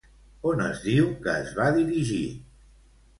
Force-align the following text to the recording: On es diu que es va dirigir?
On 0.51 0.61
es 0.67 0.79
diu 0.85 1.11
que 1.25 1.35
es 1.41 1.51
va 1.59 1.67
dirigir? 1.75 2.23